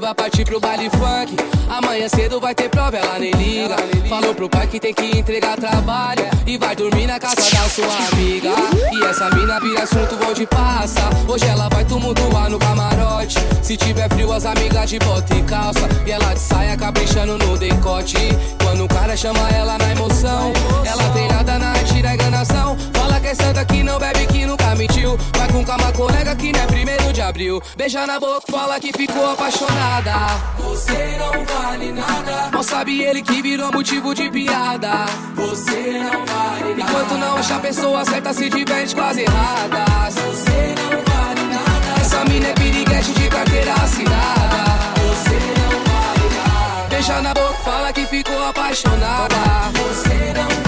vai 0.00 0.14
partir 0.14 0.44
pro 0.44 0.60
baile 0.60 0.90
funk. 0.90 1.36
Amanhã 1.68 2.08
cedo 2.08 2.40
vai 2.40 2.54
ter 2.54 2.68
prova, 2.68 2.96
ela 2.96 3.18
nem 3.18 3.30
liga. 3.32 3.76
Falou 4.08 4.34
pro 4.34 4.48
pai 4.48 4.66
que 4.66 4.78
tem 4.78 4.94
que 4.94 5.18
entregar 5.18 5.56
trabalho. 5.56 6.24
E 6.46 6.58
vai 6.58 6.76
dormir 6.76 7.06
na 7.06 7.18
casa 7.18 7.36
da 7.36 7.68
sua 7.68 8.08
amiga. 8.12 8.50
E 8.92 9.04
essa 9.04 9.30
mina 9.30 9.58
vira 9.60 9.82
assunto 9.82 10.18
onde 10.28 10.46
passa. 10.46 11.08
Hoje 11.28 11.46
ela 11.46 11.68
vai 11.68 11.84
tumultuar 11.84 12.50
no 12.50 12.58
camarote. 12.58 13.36
Se 13.62 13.76
tiver 13.76 14.08
frio 14.10 14.32
as 14.32 14.44
amigas 14.44 14.90
de 14.90 14.98
bota 14.98 15.34
e 15.34 15.42
calça. 15.42 15.88
E 16.06 16.10
ela 16.10 16.34
de 16.34 16.40
saia 16.40 16.76
caprichando 16.76 17.38
no 17.38 17.56
decote. 17.56 18.16
Quando 18.62 18.84
o 18.84 18.88
cara 18.88 19.16
chama 19.16 19.48
ela 19.50 19.78
na 19.78 19.92
emoção 19.92 20.52
Ela 20.84 21.08
tem 21.10 21.28
nada 21.28 21.58
na 21.58 21.70
arte 21.70 22.02
da 22.02 22.14
enganação. 22.14 22.76
Fala 22.92 23.20
que 23.20 23.28
é 23.28 23.34
santa 23.34 23.64
que 23.64 23.82
não 23.82 23.98
bebe 23.98 24.26
que 24.26 24.46
nunca 24.46 24.74
mentiu 25.06 25.18
Vai 25.36 25.48
com 25.52 25.64
calma 25.64 25.92
colega 25.92 26.34
que 26.34 26.52
não 26.52 26.60
é 26.60 26.66
primeiro 26.66 27.12
de 27.12 27.20
abril. 27.20 27.62
Beija 27.76 28.06
na 28.06 28.18
boca, 28.18 28.42
fala 28.50 28.80
que 28.80 28.92
ficou 28.92 29.30
apaixonada. 29.32 30.12
Você 30.58 31.16
não 31.18 31.44
vale 31.44 31.92
nada. 31.92 32.50
Mal 32.52 32.62
sabe 32.62 33.02
ele 33.02 33.22
que 33.22 33.40
virou 33.42 33.70
motivo 33.72 34.14
de 34.14 34.28
piada. 34.30 35.06
Você 35.34 35.98
não 35.98 36.26
vale 36.26 36.74
nada. 36.74 36.80
Enquanto 36.80 37.18
não 37.18 37.36
achar 37.36 37.56
a 37.56 37.60
pessoa 37.60 38.04
certa 38.04 38.32
se 38.32 38.50
diverte 38.50 38.94
com 38.94 39.02
as 39.02 39.16
erradas 39.16 40.14
Você 40.14 40.74
não 40.76 40.90
vale 40.90 41.42
nada. 41.54 42.00
Essa 42.00 42.24
mina 42.24 42.48
é 42.48 42.52
piriguete 42.54 43.12
de 43.12 43.28
carteira 43.28 43.72
assinada. 43.74 44.64
Você 45.08 45.38
não 45.60 45.70
vale 45.84 46.34
nada. 46.34 46.88
Beija 46.88 47.20
na 47.20 47.34
boca, 47.34 47.54
fala 47.64 47.92
que 47.92 48.06
ficou 48.06 48.44
apaixonada. 48.44 49.36
Você 49.74 50.32
não 50.34 50.48
vale 50.48 50.65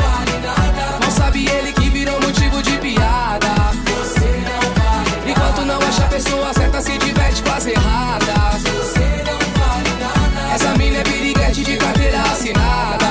se 6.88 6.96
diverte 6.96 7.42
com 7.42 7.52
as 7.52 7.66
erradas. 7.66 8.62
Você 8.62 9.22
não 9.28 9.38
vale 9.60 9.90
nada. 10.00 10.54
Essa 10.54 10.74
mina 10.78 10.98
é 10.98 11.02
piriguete 11.02 11.62
de 11.62 11.76
carteira 11.76 12.22
assinada. 12.22 13.06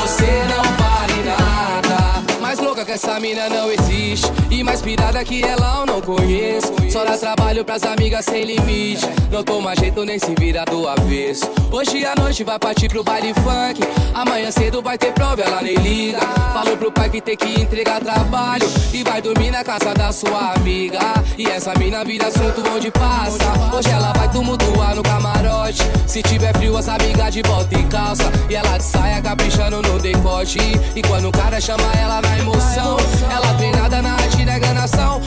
Você 0.00 0.30
não 0.52 0.62
vale 0.82 1.22
nada. 1.24 2.40
Mais 2.42 2.58
louca 2.58 2.84
que 2.84 2.92
essa 2.92 3.18
mina 3.18 3.48
não 3.48 3.70
existe 3.72 4.30
Mais 4.62 4.80
pirada 4.80 5.24
que 5.24 5.42
ela 5.42 5.80
eu 5.80 5.86
não 5.86 6.00
conheço. 6.00 6.72
Só 6.90 7.04
dá 7.04 7.18
trabalho 7.18 7.64
pras 7.64 7.82
amigas 7.82 8.24
sem 8.24 8.44
limite. 8.44 9.06
Não 9.30 9.42
toma 9.42 9.74
jeito 9.74 10.04
nem 10.04 10.18
se 10.18 10.34
vira 10.38 10.64
do 10.64 10.88
avesso. 10.88 11.50
Hoje 11.70 12.04
à 12.04 12.14
noite 12.14 12.44
vai 12.44 12.58
partir 12.58 12.88
pro 12.88 13.02
baile 13.02 13.34
funk. 13.34 13.80
Amanhã 14.14 14.50
cedo 14.50 14.80
vai 14.80 14.96
ter 14.96 15.12
prova, 15.12 15.42
ela 15.42 15.60
nem 15.62 15.74
liga. 15.74 16.20
Falou 16.52 16.76
pro 16.76 16.92
pai 16.92 17.10
que 17.10 17.20
tem 17.20 17.36
que 17.36 17.60
entregar 17.60 18.00
trabalho. 18.00 18.66
E 18.92 19.02
vai 19.02 19.20
dormir 19.20 19.50
na 19.50 19.64
casa 19.64 19.92
da 19.94 20.12
sua 20.12 20.52
amiga. 20.52 21.00
E 21.36 21.46
essa 21.46 21.74
mina 21.78 22.04
vira 22.04 22.28
assunto 22.28 22.62
onde 22.74 22.90
passa. 22.90 23.76
Hoje 23.76 23.90
ela 23.90 24.12
vai 24.12 24.30
tumultuar 24.30 24.94
no 24.94 25.02
camarote. 25.02 25.82
Se 26.06 26.22
tiver 26.22 26.56
frio 26.56 26.76
as 26.76 26.88
amigas 26.88 27.34
de 27.34 27.42
bota 27.42 27.74
e 27.76 27.82
calça. 27.84 28.30
E 28.48 28.54
ela 28.54 28.78
saia 28.78 29.20
caprichando 29.20 29.82
no 29.82 29.98
decote. 29.98 30.58
E 30.94 31.02
quando 31.02 31.28
o 31.28 31.32
cara 31.32 31.60
chama 31.60 31.90
ela 32.00 32.20
na 32.20 32.38
emoção. 32.38 32.96
Ela 33.30 33.54
treinada 33.54 34.00
na 34.00 34.12
arte 34.12 34.44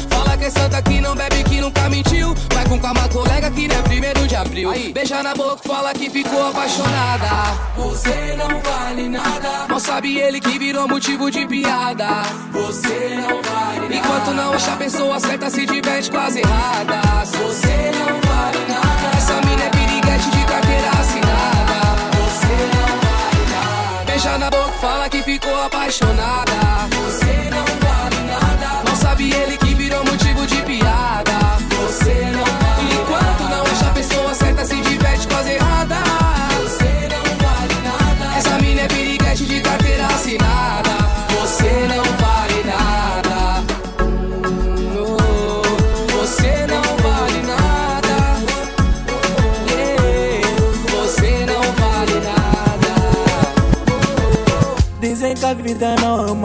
Fala 0.09 0.37
que 0.37 0.45
é 0.45 0.49
santa 0.49 0.81
que 0.81 1.01
não 1.01 1.15
bebe 1.15 1.43
que 1.43 1.59
nunca 1.59 1.89
mentiu. 1.89 2.35
Vai 2.53 2.67
com 2.67 2.79
calma 2.79 3.07
colega 3.09 3.49
que 3.49 3.67
não 3.67 3.75
é 3.75 3.81
primeiro 3.81 4.27
de 4.27 4.35
abril. 4.35 4.71
Beija 4.93 5.23
na 5.23 5.33
boca, 5.33 5.67
fala 5.67 5.93
que 5.93 6.09
ficou 6.09 6.49
apaixonada. 6.49 7.27
Você 7.75 8.35
não 8.37 8.59
vale 8.61 9.09
nada. 9.09 9.67
Mal 9.67 9.79
sabe 9.79 10.19
ele 10.19 10.39
que 10.39 10.59
virou 10.59 10.87
motivo 10.87 11.31
de 11.31 11.47
piada. 11.47 12.07
Você 12.51 13.15
não 13.15 13.41
vale 13.41 13.79
nada. 13.81 13.95
Enquanto 13.95 14.31
não 14.31 14.53
acha 14.53 14.73
a 14.73 14.75
pessoa 14.75 15.19
certa 15.19 15.49
se 15.49 15.65
diverte 15.65 16.11
com 16.11 16.17
as 16.17 16.35
erradas 16.35 17.31
Você 17.31 17.91
não 17.97 18.21
vale 18.29 18.59
nada. 18.67 19.17
Essa 19.17 19.33
mina 19.41 19.63
é 19.63 19.69
piriguete 19.69 20.29
de 20.29 20.45
carteira 20.45 20.89
assinada. 20.99 21.77
Você 22.17 22.55
não 22.75 22.87
vale 23.01 23.51
nada. 23.51 24.05
Beija 24.05 24.37
na 24.37 24.49
boca, 24.51 24.71
fala 24.73 25.09
que 25.09 25.23
ficou 25.23 25.63
apaixonada 25.63 26.94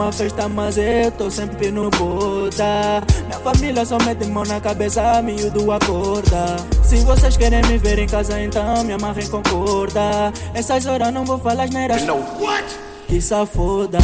uma 0.01 0.11
festa, 0.11 0.49
mas 0.49 0.77
eu 0.77 1.11
tô 1.11 1.29
sempre 1.29 1.71
no 1.71 1.89
boda. 1.91 3.03
Minha 3.27 3.39
família 3.39 3.85
só 3.85 3.97
mete 4.03 4.25
mão 4.25 4.43
na 4.43 4.59
cabeça, 4.59 5.21
miúdo 5.21 5.71
acorda. 5.71 6.55
Se 6.83 6.97
vocês 6.97 7.37
querem 7.37 7.61
me 7.67 7.77
ver 7.77 7.99
em 7.99 8.07
casa, 8.07 8.41
então 8.41 8.83
me 8.83 8.93
amarrem 8.93 9.27
com 9.27 9.43
corda. 9.43 10.33
Essas 10.53 10.85
horas 10.85 11.13
não 11.13 11.23
vou 11.23 11.37
falar 11.37 11.63
asneira. 11.63 11.95
Que 13.07 13.21
safoda. 13.21 13.99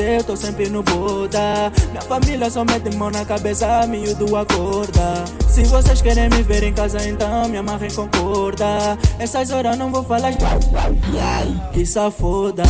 Eu 0.00 0.24
tô 0.24 0.36
sempre 0.36 0.68
no 0.68 0.82
boda. 0.82 1.72
Minha 1.90 2.02
família 2.02 2.50
só 2.50 2.64
mete 2.64 2.94
mão 2.96 3.10
na 3.10 3.24
cabeça, 3.24 3.86
miúdo 3.86 4.36
acorda. 4.36 5.24
Se 5.48 5.64
vocês 5.64 6.00
querem 6.00 6.28
me 6.28 6.42
ver 6.42 6.62
em 6.62 6.72
casa, 6.72 7.06
então 7.06 7.48
me 7.48 7.58
amarrem 7.58 7.90
com 7.90 8.08
corda. 8.08 8.98
Essas 9.18 9.50
horas 9.50 9.76
não 9.76 9.90
vou 9.90 10.02
falar. 10.04 10.32
Que 11.72 11.86
safoda. 11.86 12.62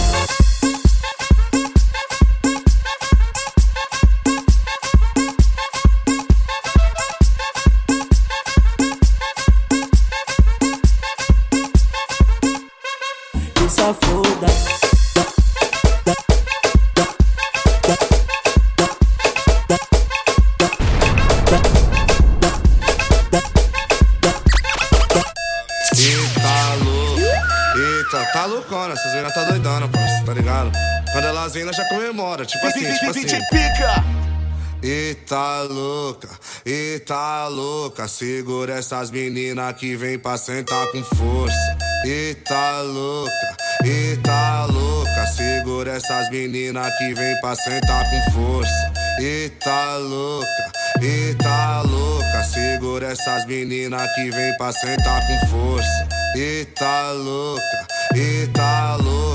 Eita 37.01 37.49
louca, 37.49 38.07
segura 38.07 38.75
essas 38.75 39.11
meninas 39.11 39.75
que 39.77 39.97
vem 39.97 40.19
pra 40.19 40.37
sentar 40.37 40.87
com 40.89 41.03
força. 41.03 41.79
Eita 42.05 42.83
louca, 42.83 43.57
eita 43.83 44.67
louca, 44.67 45.27
segura 45.27 45.93
essas 45.93 46.29
meninas 46.31 46.93
que 46.99 47.15
vem 47.15 47.41
pra 47.41 47.55
sentar 47.55 48.05
com 48.11 48.33
força. 48.33 48.93
Eita 49.19 49.97
louca, 49.97 50.73
eita 51.01 51.83
louca, 51.83 52.45
segura 52.45 53.13
essas 53.13 53.47
meninas 53.47 54.15
que 54.15 54.31
vem 54.31 54.55
pra 54.59 54.71
sentar 54.71 55.27
com 55.27 55.47
força. 55.47 56.09
Eita 56.37 57.13
louca, 57.13 57.87
eita 58.15 58.97
louca, 58.97 59.30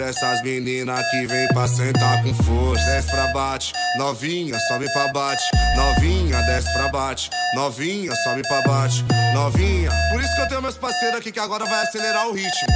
essas 0.00 0.42
meninas 0.42 1.04
que 1.10 1.26
vem 1.26 1.46
pra 1.48 1.66
sentar 1.68 2.22
com 2.22 2.34
força. 2.34 2.84
Desce 2.86 3.10
pra 3.10 3.26
bate, 3.28 3.72
novinha, 3.98 4.58
sobe 4.68 4.90
pra 4.92 5.08
bate. 5.08 5.42
Novinha, 5.76 6.40
desce 6.42 6.72
pra 6.72 6.88
bate. 6.88 7.30
Novinha, 7.54 8.14
sobe 8.24 8.42
pra 8.42 8.62
bate. 8.62 9.04
Novinha. 9.34 9.90
Por 10.10 10.20
isso 10.20 10.34
que 10.34 10.40
eu 10.40 10.48
tenho 10.48 10.62
meus 10.62 10.76
parceiros 10.76 11.18
aqui 11.18 11.30
que 11.32 11.40
agora 11.40 11.64
vai 11.64 11.82
acelerar 11.82 12.28
o 12.28 12.32
ritmo. 12.32 12.68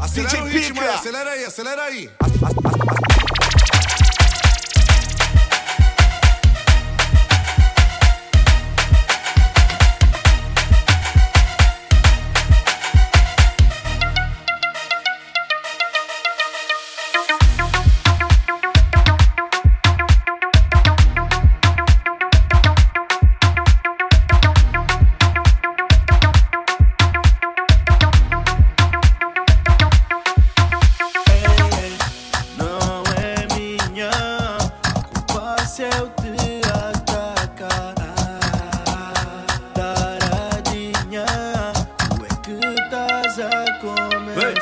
Acelera 0.00 0.28
DJ 0.30 0.40
o 0.40 0.46
ritmo 0.46 0.74
Pica. 0.74 0.88
aí, 0.88 0.94
acelera 0.94 1.30
aí, 1.30 1.44
acelera 1.44 1.82
aí. 1.82 2.10
Não 2.20 3.11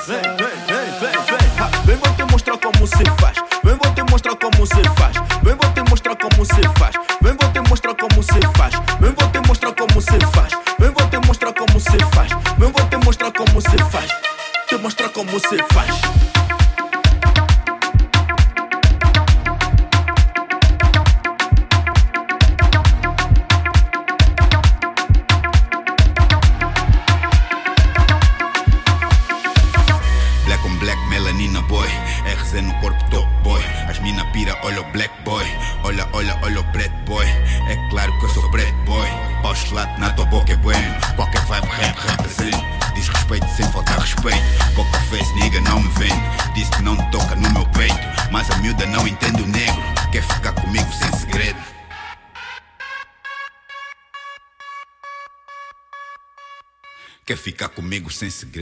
Vem, 0.06 0.22
vem, 0.22 0.36
vem, 0.36 0.90
vem, 0.98 1.12
vem, 1.26 1.84
vem. 1.84 1.96
Vou 1.96 2.14
te 2.14 2.32
mostrar 2.32 2.56
como 2.58 2.86
se 2.86 3.04
faz. 3.20 3.36
Vem, 3.62 3.76
vou 3.76 3.94
te 3.94 4.02
mostrar 4.10 4.36
como 4.36 4.66
se 4.66 4.82
faz. 4.96 5.16
Vem, 5.42 5.54
vou 5.54 5.72
te 5.72 5.90
mostrar 5.90 6.16
como 6.16 6.44
se 6.44 6.62
faz. 6.78 6.94
Vem, 7.20 7.36
vou 7.36 7.52
te 7.52 7.60
mostrar 7.68 7.94
como 7.94 8.22
se 8.22 8.40
faz. 8.56 8.74
Vem, 9.00 9.12
vou 9.12 9.28
te 9.28 9.40
mostrar 9.46 9.74
como 9.74 10.02
se 10.02 10.18
faz. 10.34 10.52
Vem, 10.78 10.90
vou 10.90 11.10
te 11.10 11.16
mostrar 11.16 11.52
como 11.52 11.80
se 11.82 12.08
faz. 12.08 12.30
Vem. 12.58 12.72
Te 14.68 14.76
mostrar 14.78 15.10
como 15.10 15.38
se 15.38 15.62
faz. 15.74 16.09
Sense 58.20 58.59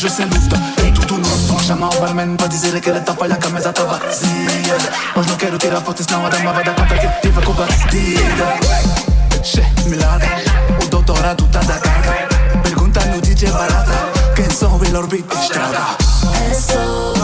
cerveja 0.00 0.08
sem 0.08 0.26
dúvida 0.28 0.56
Tem 0.76 0.92
tudo 0.92 1.18
nosso 1.18 1.64
chamar 1.64 1.88
o 1.88 2.00
barman 2.00 2.36
para 2.36 2.46
dizer 2.46 2.80
que 2.80 2.88
ele 2.88 3.00
tá 3.00 3.14
falha 3.14 3.38
a 3.40 3.50
mesa 3.50 3.72
tá 3.72 3.84
vazia. 3.84 4.28
Mas 5.14 5.26
não 5.26 5.36
quero 5.36 5.58
tirar 5.58 5.80
foto 5.80 6.02
senão 6.02 6.24
a 6.24 6.28
dama 6.28 6.52
vai 6.52 6.64
dar 6.64 6.74
conta 6.74 6.96
Que 6.96 7.20
tive 7.20 7.38
a 7.38 7.42
combatida 7.42 8.58
Che, 9.42 9.62
milada 9.88 10.26
O 10.82 10.86
doutorado 10.86 11.46
tá 11.48 11.60
da 11.60 11.78
carga. 11.78 12.28
Pergunta 12.62 13.00
no 13.06 13.20
DJ 13.20 13.50
barata 13.50 14.10
Quem 14.34 14.48
são 14.50 14.74
o 14.76 15.06
Beat 15.06 15.32
Estrada? 15.34 15.96
É 16.50 16.54
só 16.54 17.19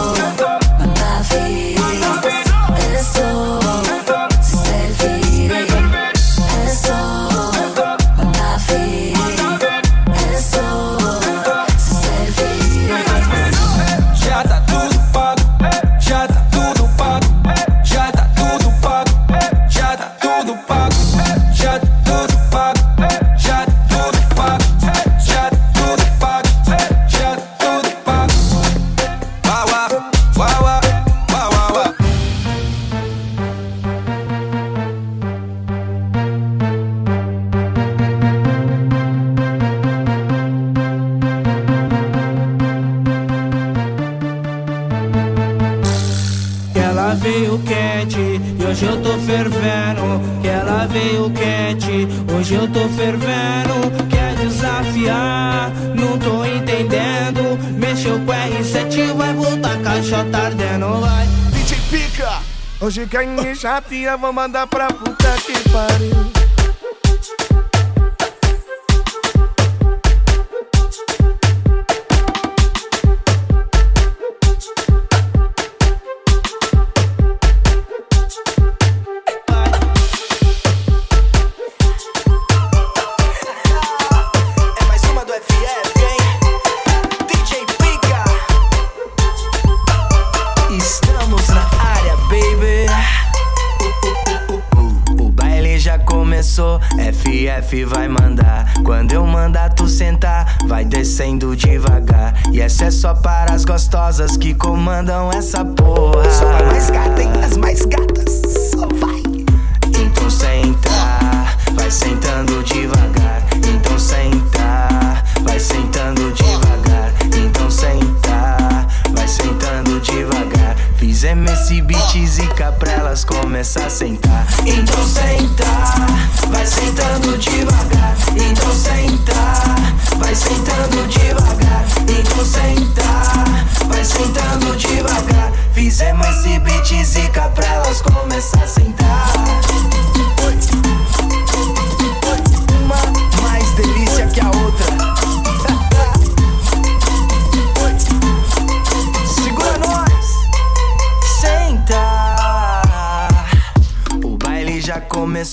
Que 63.17 63.21
a 63.21 63.49
inchate 63.49 64.05
vou 64.19 64.31
mandar 64.31 64.67
pra 64.67 64.89
puta 64.89 65.35
que 65.43 65.69
pariu. 65.69 66.26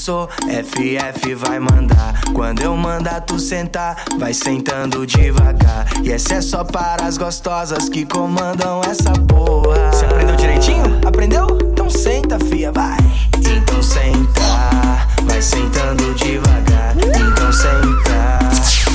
sou 0.05 0.29
FF 0.29 1.35
vai 1.35 1.59
mandar. 1.59 2.21
Quando 2.35 2.61
eu 2.61 2.77
mandar 2.77 3.23
tu 3.23 3.39
sentar, 3.39 4.05
vai 4.19 4.35
sentando 4.35 5.07
devagar. 5.07 5.87
E 6.03 6.13
essa 6.13 6.35
é 6.35 6.41
só 6.43 6.63
para 6.63 7.07
as 7.07 7.17
gostosas 7.17 7.89
que 7.89 8.05
comandam 8.05 8.83
essa 8.83 9.13
porra. 9.13 9.91
Você 9.91 10.05
aprendeu 10.05 10.37
direitinho? 10.37 11.01
Aprendeu? 11.07 11.47
Então 11.73 11.89
senta, 11.89 12.39
fia, 12.39 12.71
vai. 12.71 12.99
Então 13.39 13.83
senta, 13.83 15.09
vai 15.23 15.41
sentando 15.41 16.15
devagar. 16.17 16.95
Então 16.99 17.51
senta, 17.51 18.39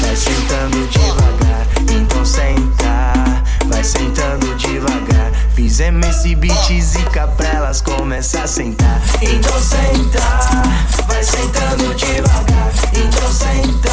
vai 0.02 0.15
sentando 0.15 0.88
devagar. 0.90 1.68
Então 1.91 2.23
senta, 2.23 3.44
vai 3.65 3.84
sentando 3.84 4.56
devagar. 4.57 5.31
Fizemos 5.56 6.07
esse 6.07 6.36
beat 6.36 6.80
zica 6.81 7.27
pra 7.30 7.49
elas 7.49 7.81
começar 7.81 8.44
a 8.44 8.48
sentar. 8.48 9.02
Então 9.22 9.60
senta 9.60 10.98
sentando 11.40 11.95
devagar, 11.95 12.72
então 12.94 13.32
senta. 13.32 13.90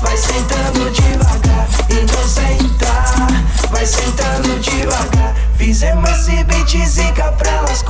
Vai 0.00 0.16
sentando 0.16 0.90
devagar, 0.90 1.68
então 1.88 2.28
senta. 2.28 3.68
Vai 3.70 3.86
sentando 3.86 4.58
devagar. 4.58 5.34
Fizemos 5.56 6.10
esse 6.10 6.44
beat 6.44 6.76
zica 6.86 7.32
pra 7.32 7.50
elas 7.50 7.82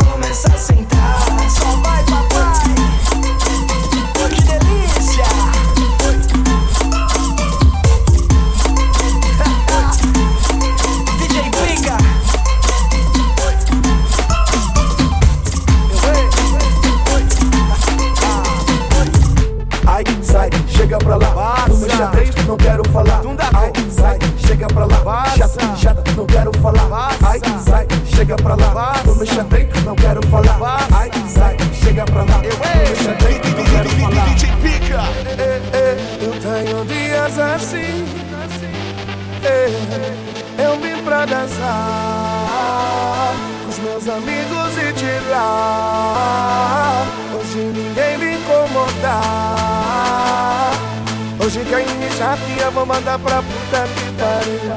Pra 53.16 53.42
puta 53.42 53.88
que 53.94 54.10
pariu. 54.20 54.74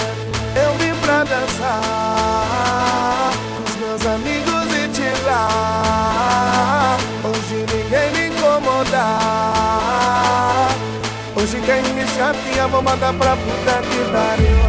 Eu 0.55 0.71
vim 0.77 0.93
pra 1.01 1.25
dançar 1.25 2.61
Com 3.57 3.63
os 3.69 3.75
meus 3.75 4.05
amigos 4.05 4.67
e 4.73 4.87
te 4.87 5.09
lá 5.25 6.97
Hoje 7.23 7.65
ninguém 7.67 8.07
me 8.11 8.27
incomodar 8.33 9.09
Hoje 11.35 11.59
quem 11.65 11.81
me 11.93 12.07
chateia 12.07 12.67
vou 12.67 12.81
mandar 12.81 13.13
pra 13.13 13.35
puta 13.35 13.81
que 13.83 14.11
pariu. 14.11 14.59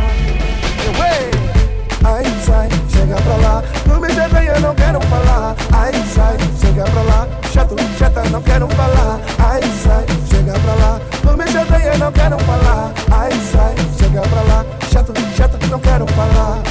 Ai, 2.02 2.24
sai, 2.44 2.68
chega 2.90 3.16
pra 3.22 3.36
lá. 3.36 3.62
Não 3.86 4.00
me 4.00 4.08
eu 4.08 4.60
não 4.60 4.74
quero 4.74 5.00
falar. 5.02 5.54
Ai, 5.72 5.92
sai, 6.14 6.36
chega 6.60 6.84
pra 6.84 7.02
lá. 7.02 7.28
Chato, 7.52 7.76
chata, 7.98 8.22
não 8.30 8.42
quero 8.42 8.66
falar. 8.68 9.20
Ai, 9.38 9.60
sai 9.82 10.19
chega 10.50 10.58
pra 10.58 10.74
lá. 10.74 11.00
Não 11.24 11.36
me 11.36 11.46
chateia, 11.48 11.98
não 11.98 12.12
quero 12.12 12.38
falar. 12.40 12.92
Ai, 13.10 13.30
sai, 13.52 13.74
chega 13.98 14.20
pra 14.22 14.42
lá. 14.42 14.66
Chato, 14.92 15.12
chato, 15.36 15.66
não 15.68 15.78
quero 15.78 16.06
falar. 16.08 16.69